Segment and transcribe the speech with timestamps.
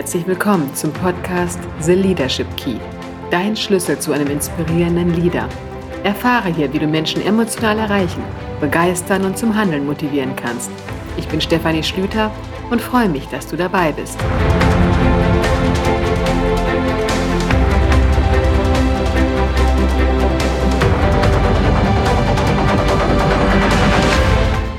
[0.00, 2.78] Herzlich willkommen zum Podcast The Leadership Key.
[3.30, 5.46] Dein Schlüssel zu einem inspirierenden Leader.
[6.04, 8.22] Erfahre hier, wie du Menschen emotional erreichen,
[8.62, 10.70] begeistern und zum Handeln motivieren kannst.
[11.18, 12.30] Ich bin Stefanie Schlüter
[12.70, 14.18] und freue mich, dass du dabei bist.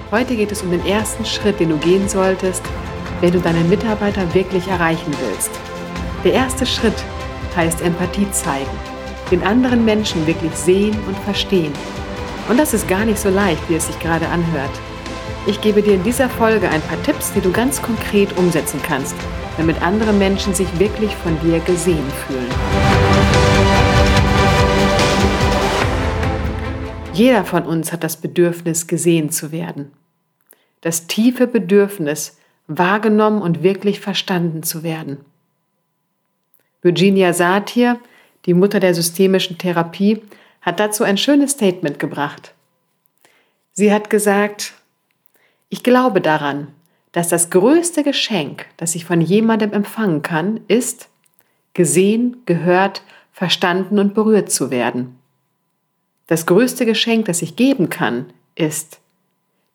[0.09, 2.63] Heute geht es um den ersten Schritt, den du gehen solltest,
[3.21, 5.51] wenn du deine Mitarbeiter wirklich erreichen willst.
[6.23, 7.05] Der erste Schritt
[7.55, 8.71] heißt Empathie zeigen,
[9.29, 11.71] den anderen Menschen wirklich sehen und verstehen.
[12.49, 14.71] Und das ist gar nicht so leicht, wie es sich gerade anhört.
[15.47, 19.15] Ich gebe dir in dieser Folge ein paar Tipps, die du ganz konkret umsetzen kannst,
[19.57, 22.49] damit andere Menschen sich wirklich von dir gesehen fühlen.
[27.13, 29.91] Jeder von uns hat das Bedürfnis, gesehen zu werden.
[30.81, 32.37] Das tiefe Bedürfnis,
[32.77, 35.17] wahrgenommen und wirklich verstanden zu werden.
[36.81, 37.99] Virginia Satir,
[38.45, 40.21] die Mutter der systemischen Therapie,
[40.61, 42.53] hat dazu ein schönes Statement gebracht.
[43.73, 44.73] Sie hat gesagt,
[45.69, 46.67] ich glaube daran,
[47.11, 51.09] dass das größte Geschenk, das ich von jemandem empfangen kann, ist,
[51.73, 55.17] gesehen, gehört, verstanden und berührt zu werden.
[56.27, 58.99] Das größte Geschenk, das ich geben kann, ist,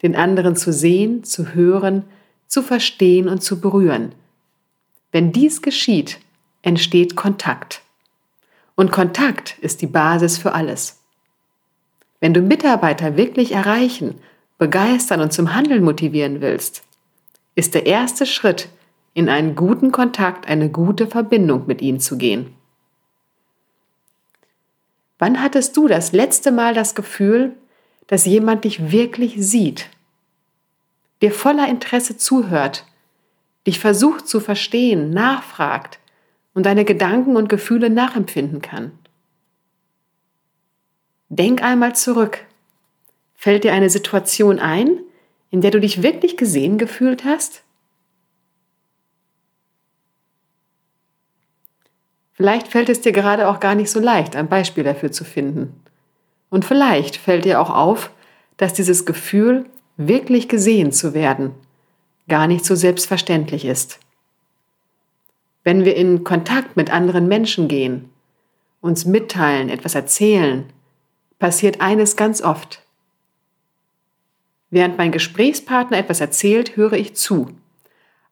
[0.02, 2.04] den anderen zu sehen, zu hören,
[2.46, 4.14] zu verstehen und zu berühren.
[5.12, 6.18] Wenn dies geschieht,
[6.62, 7.82] entsteht Kontakt.
[8.74, 11.00] Und Kontakt ist die Basis für alles.
[12.20, 14.16] Wenn du Mitarbeiter wirklich erreichen,
[14.58, 16.82] begeistern und zum Handeln motivieren willst,
[17.54, 18.68] ist der erste Schritt,
[19.14, 22.54] in einen guten Kontakt, eine gute Verbindung mit ihnen zu gehen.
[25.18, 27.56] Wann hattest du das letzte Mal das Gefühl,
[28.08, 29.88] dass jemand dich wirklich sieht
[31.22, 32.84] dir voller Interesse zuhört,
[33.66, 35.98] dich versucht zu verstehen, nachfragt
[36.54, 38.92] und deine Gedanken und Gefühle nachempfinden kann.
[41.28, 42.44] Denk einmal zurück.
[43.34, 45.00] Fällt dir eine Situation ein,
[45.50, 47.62] in der du dich wirklich gesehen gefühlt hast?
[52.32, 55.82] Vielleicht fällt es dir gerade auch gar nicht so leicht, ein Beispiel dafür zu finden.
[56.50, 58.10] Und vielleicht fällt dir auch auf,
[58.58, 59.66] dass dieses Gefühl
[59.96, 61.54] wirklich gesehen zu werden,
[62.28, 63.98] gar nicht so selbstverständlich ist.
[65.64, 68.10] Wenn wir in Kontakt mit anderen Menschen gehen,
[68.80, 70.64] uns mitteilen, etwas erzählen,
[71.38, 72.82] passiert eines ganz oft.
[74.70, 77.50] Während mein Gesprächspartner etwas erzählt, höre ich zu,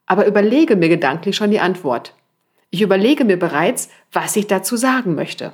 [0.07, 2.15] aber überlege mir gedanklich schon die Antwort.
[2.71, 5.53] Ich überlege mir bereits, was ich dazu sagen möchte.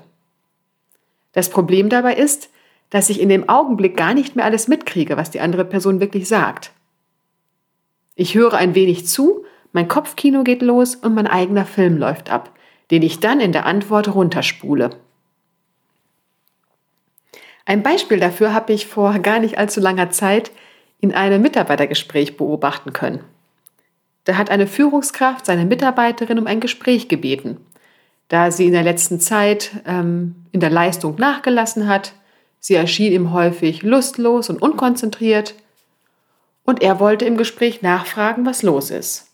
[1.33, 2.51] Das Problem dabei ist,
[2.91, 6.29] dass ich in dem Augenblick gar nicht mehr alles mitkriege, was die andere Person wirklich
[6.29, 6.73] sagt.
[8.17, 12.51] Ich höre ein wenig zu, mein Kopfkino geht los und mein eigener Film läuft ab,
[12.91, 14.91] den ich dann in der Antwort runterspule.
[17.65, 20.51] Ein Beispiel dafür habe ich vor gar nicht allzu langer Zeit
[21.01, 23.25] in einem Mitarbeitergespräch beobachten können.
[24.25, 27.59] Da hat eine Führungskraft seine Mitarbeiterin um ein Gespräch gebeten,
[28.29, 32.13] da sie in der letzten Zeit ähm, in der Leistung nachgelassen hat,
[32.61, 35.55] Sie erschien ihm häufig lustlos und unkonzentriert,
[36.65, 39.29] und er wollte im Gespräch nachfragen, was los ist.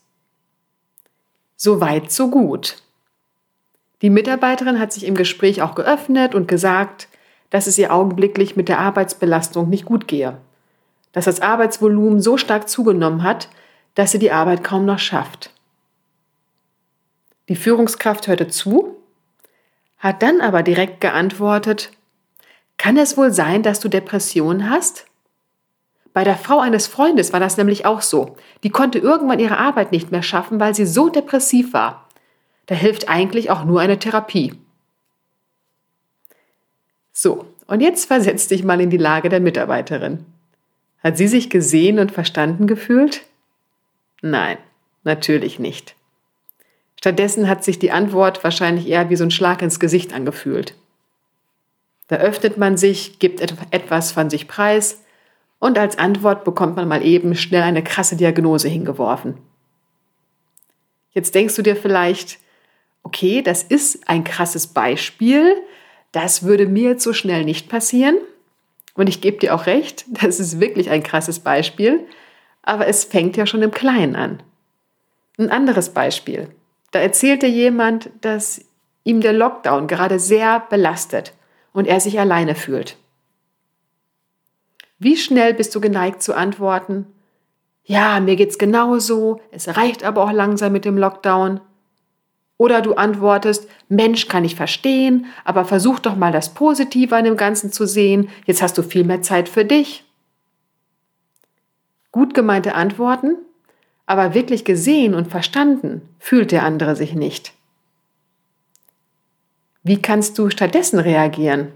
[1.55, 2.77] So weit, so gut.
[4.01, 7.09] Die Mitarbeiterin hat sich im Gespräch auch geöffnet und gesagt,
[7.49, 10.37] dass es ihr augenblicklich mit der Arbeitsbelastung nicht gut gehe,
[11.11, 13.49] dass das Arbeitsvolumen so stark zugenommen hat,
[13.95, 15.51] dass sie die Arbeit kaum noch schafft.
[17.49, 18.95] Die Führungskraft hörte zu,
[19.97, 21.91] hat dann aber direkt geantwortet,
[22.77, 25.05] kann es wohl sein, dass du Depressionen hast?
[26.13, 28.37] Bei der Frau eines Freundes war das nämlich auch so.
[28.63, 32.07] Die konnte irgendwann ihre Arbeit nicht mehr schaffen, weil sie so depressiv war.
[32.65, 34.53] Da hilft eigentlich auch nur eine Therapie.
[37.13, 40.25] So, und jetzt versetz dich mal in die Lage der Mitarbeiterin.
[41.03, 43.21] Hat sie sich gesehen und verstanden gefühlt?
[44.21, 44.57] Nein,
[45.03, 45.95] natürlich nicht.
[46.99, 50.73] Stattdessen hat sich die Antwort wahrscheinlich eher wie so ein Schlag ins Gesicht angefühlt.
[52.07, 55.03] Da öffnet man sich, gibt etwas von sich preis
[55.59, 59.37] und als Antwort bekommt man mal eben schnell eine krasse Diagnose hingeworfen.
[61.11, 62.39] Jetzt denkst du dir vielleicht,
[63.03, 65.55] okay, das ist ein krasses Beispiel,
[66.11, 68.17] das würde mir jetzt so schnell nicht passieren.
[68.93, 72.07] Und ich gebe dir auch recht, das ist wirklich ein krasses Beispiel,
[72.61, 74.43] aber es fängt ja schon im Kleinen an.
[75.37, 76.49] Ein anderes Beispiel.
[76.91, 78.61] Da erzählte jemand, dass
[79.03, 81.33] ihm der Lockdown gerade sehr belastet
[81.77, 82.97] und er sich alleine fühlt.
[84.97, 87.05] Wie schnell bist du geneigt zu antworten,
[87.83, 91.61] ja, mir geht's genauso, es reicht aber auch langsam mit dem Lockdown.
[92.57, 97.37] Oder du antwortest, Mensch, kann ich verstehen, aber versuch doch mal das Positive an dem
[97.37, 100.03] Ganzen zu sehen, jetzt hast du viel mehr Zeit für dich.
[102.11, 103.35] Gut gemeinte Antworten,
[104.07, 107.53] aber wirklich gesehen und verstanden fühlt der andere sich nicht.
[109.87, 111.71] Wie kannst du stattdessen reagieren?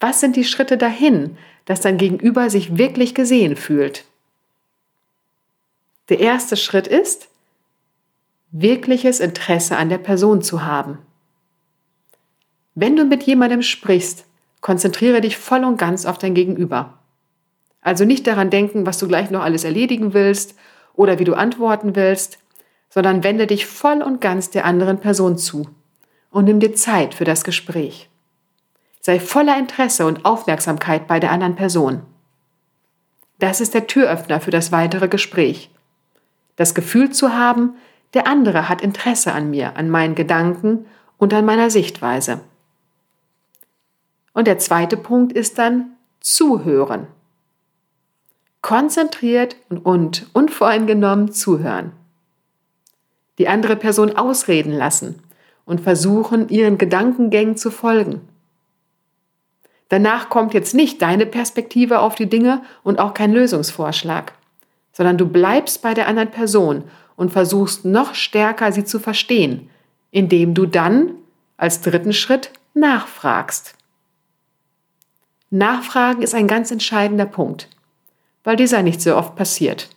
[0.00, 4.04] Was sind die Schritte dahin, dass dein Gegenüber sich wirklich gesehen fühlt?
[6.10, 7.28] Der erste Schritt ist,
[8.50, 10.98] wirkliches Interesse an der Person zu haben.
[12.74, 14.26] Wenn du mit jemandem sprichst,
[14.60, 16.98] konzentriere dich voll und ganz auf dein Gegenüber.
[17.80, 20.54] Also nicht daran denken, was du gleich noch alles erledigen willst
[20.92, 22.40] oder wie du antworten willst,
[22.90, 25.70] sondern wende dich voll und ganz der anderen Person zu
[26.32, 28.08] und nimm dir Zeit für das Gespräch.
[29.00, 32.02] Sei voller Interesse und Aufmerksamkeit bei der anderen Person.
[33.38, 35.70] Das ist der Türöffner für das weitere Gespräch.
[36.56, 37.74] Das Gefühl zu haben,
[38.14, 40.86] der andere hat Interesse an mir, an meinen Gedanken
[41.18, 42.40] und an meiner Sichtweise.
[44.32, 47.06] Und der zweite Punkt ist dann zuhören.
[48.60, 51.92] Konzentriert und, und unvoreingenommen zuhören.
[53.38, 55.22] Die andere Person ausreden lassen
[55.64, 58.20] und versuchen, ihren Gedankengängen zu folgen.
[59.88, 64.32] Danach kommt jetzt nicht deine Perspektive auf die Dinge und auch kein Lösungsvorschlag,
[64.92, 66.84] sondern du bleibst bei der anderen Person
[67.16, 69.68] und versuchst noch stärker sie zu verstehen,
[70.10, 71.12] indem du dann
[71.56, 73.74] als dritten Schritt nachfragst.
[75.50, 77.68] Nachfragen ist ein ganz entscheidender Punkt,
[78.44, 79.90] weil dieser nicht so oft passiert.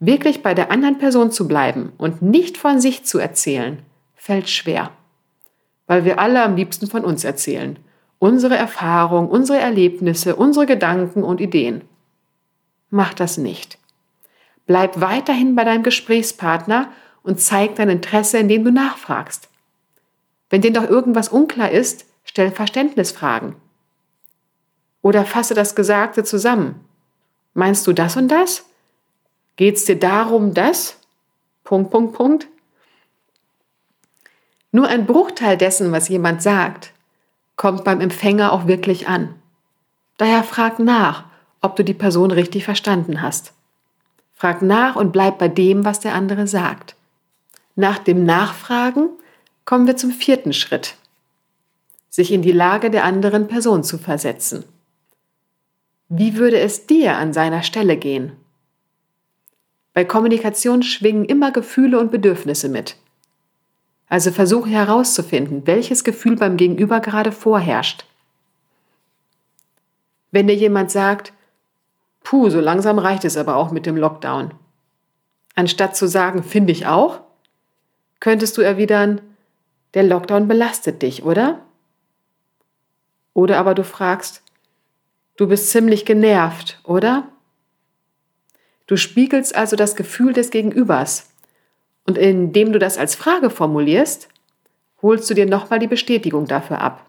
[0.00, 3.78] Wirklich bei der anderen Person zu bleiben und nicht von sich zu erzählen,
[4.28, 4.90] fällt schwer,
[5.86, 7.78] weil wir alle am liebsten von uns erzählen.
[8.18, 11.80] Unsere Erfahrungen, unsere Erlebnisse, unsere Gedanken und Ideen.
[12.90, 13.78] Mach das nicht.
[14.66, 16.92] Bleib weiterhin bei deinem Gesprächspartner
[17.22, 19.48] und zeig dein Interesse, indem du nachfragst.
[20.50, 23.54] Wenn dir doch irgendwas unklar ist, stell Verständnisfragen.
[25.00, 26.84] Oder fasse das Gesagte zusammen.
[27.54, 28.66] Meinst du das und das?
[29.56, 30.98] Geht's dir darum, das?
[31.64, 32.48] Punkt, Punkt, Punkt.
[34.70, 36.92] Nur ein Bruchteil dessen, was jemand sagt,
[37.56, 39.34] kommt beim Empfänger auch wirklich an.
[40.18, 41.24] Daher frag nach,
[41.60, 43.52] ob du die Person richtig verstanden hast.
[44.34, 46.94] Frag nach und bleib bei dem, was der andere sagt.
[47.74, 49.08] Nach dem Nachfragen
[49.64, 50.96] kommen wir zum vierten Schritt.
[52.10, 54.64] Sich in die Lage der anderen Person zu versetzen.
[56.08, 58.32] Wie würde es dir an seiner Stelle gehen?
[59.92, 62.96] Bei Kommunikation schwingen immer Gefühle und Bedürfnisse mit.
[64.08, 68.06] Also versuche herauszufinden, welches Gefühl beim Gegenüber gerade vorherrscht.
[70.30, 71.32] Wenn dir jemand sagt,
[72.22, 74.52] puh, so langsam reicht es aber auch mit dem Lockdown.
[75.54, 77.20] Anstatt zu sagen, finde ich auch,
[78.20, 79.20] könntest du erwidern,
[79.94, 81.60] der Lockdown belastet dich, oder?
[83.34, 84.42] Oder aber du fragst,
[85.36, 87.28] du bist ziemlich genervt, oder?
[88.86, 91.30] Du spiegelst also das Gefühl des Gegenübers.
[92.08, 94.30] Und indem du das als Frage formulierst,
[95.02, 97.04] holst du dir nochmal die Bestätigung dafür ab.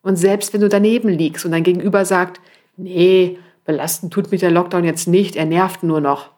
[0.00, 2.40] Und selbst wenn du daneben liegst und dein Gegenüber sagt,
[2.76, 6.30] nee, Belasten tut mich der Lockdown jetzt nicht, er nervt nur noch.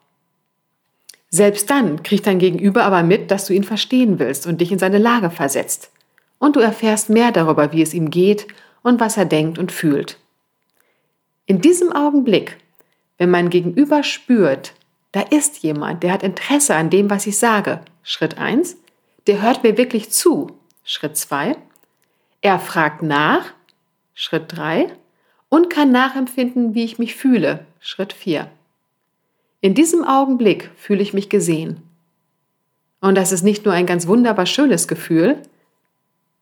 [1.29, 4.79] Selbst dann kriegt dein Gegenüber aber mit, dass du ihn verstehen willst und dich in
[4.79, 5.91] seine Lage versetzt.
[6.39, 8.47] Und du erfährst mehr darüber, wie es ihm geht
[8.81, 10.17] und was er denkt und fühlt.
[11.45, 12.57] In diesem Augenblick,
[13.19, 14.73] wenn mein Gegenüber spürt,
[15.13, 18.75] da ist jemand, der hat Interesse an dem, was ich sage, Schritt 1,
[19.27, 21.55] der hört mir wirklich zu, Schritt 2,
[22.41, 23.53] er fragt nach,
[24.13, 24.91] Schritt 3,
[25.49, 27.65] und kann nachempfinden, wie ich mich fühle.
[27.79, 28.49] Schritt 4.
[29.61, 31.83] In diesem Augenblick fühle ich mich gesehen.
[32.99, 35.41] Und das ist nicht nur ein ganz wunderbar schönes Gefühl,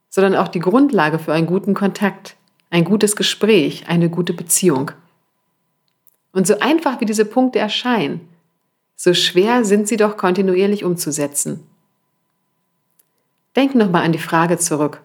[0.10, 2.38] sondern auch die Grundlage für einen guten Kontakt,
[2.70, 4.92] ein gutes Gespräch, eine gute Beziehung.
[6.32, 8.31] Und so einfach wie diese Punkte erscheinen,
[9.04, 11.68] so schwer sind sie doch kontinuierlich umzusetzen.
[13.56, 15.02] Denk nochmal an die Frage zurück,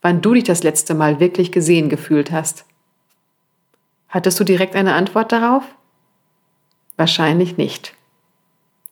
[0.00, 2.64] wann du dich das letzte Mal wirklich gesehen gefühlt hast.
[4.08, 5.62] Hattest du direkt eine Antwort darauf?
[6.96, 7.92] Wahrscheinlich nicht.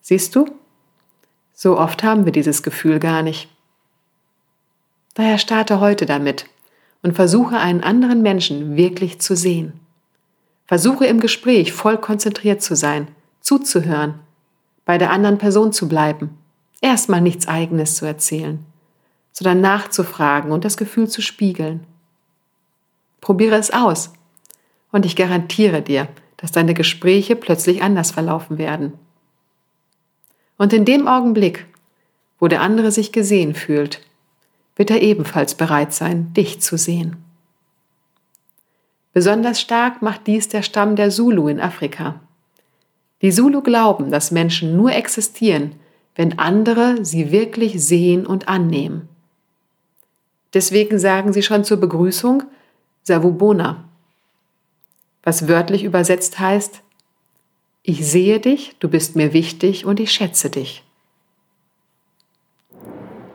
[0.02, 0.44] Siehst du?
[1.54, 3.48] So oft haben wir dieses Gefühl gar nicht.
[5.14, 6.44] Daher starte heute damit
[7.02, 9.80] und versuche einen anderen Menschen wirklich zu sehen.
[10.66, 13.08] Versuche im Gespräch voll konzentriert zu sein,
[13.40, 14.20] zuzuhören,
[14.92, 16.36] bei der anderen Person zu bleiben,
[16.82, 18.62] erstmal nichts eigenes zu erzählen,
[19.32, 21.86] sondern nachzufragen und das Gefühl zu spiegeln.
[23.22, 24.12] Probiere es aus
[24.90, 28.92] und ich garantiere dir, dass deine Gespräche plötzlich anders verlaufen werden.
[30.58, 31.64] Und in dem Augenblick,
[32.38, 34.02] wo der andere sich gesehen fühlt,
[34.76, 37.16] wird er ebenfalls bereit sein, dich zu sehen.
[39.14, 42.20] Besonders stark macht dies der Stamm der Zulu in Afrika.
[43.22, 45.76] Die Zulu glauben, dass Menschen nur existieren,
[46.16, 49.08] wenn andere sie wirklich sehen und annehmen.
[50.52, 52.42] Deswegen sagen sie schon zur Begrüßung
[53.04, 53.84] Savubona,
[55.22, 56.82] was wörtlich übersetzt heißt,
[57.84, 60.84] ich sehe dich, du bist mir wichtig und ich schätze dich.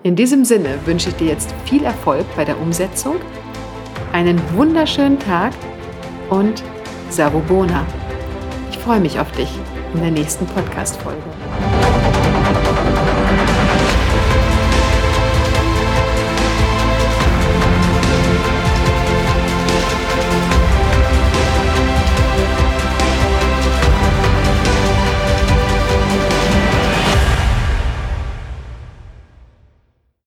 [0.03, 3.17] In diesem Sinne wünsche ich dir jetzt viel Erfolg bei der Umsetzung,
[4.13, 5.53] einen wunderschönen Tag
[6.29, 6.63] und
[7.09, 7.85] Sarubona.
[8.87, 9.49] Ich freue mich auf dich
[9.93, 11.21] in der nächsten Podcast-Folge.